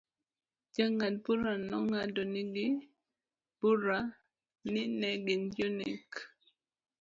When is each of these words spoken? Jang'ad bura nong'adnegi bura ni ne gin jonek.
Jang'ad 0.75 1.15
bura 1.23 1.53
nong'adnegi 1.69 2.67
bura 3.59 3.99
ni 4.71 4.81
ne 4.99 5.09
gin 5.25 5.43
jonek. 5.57 6.09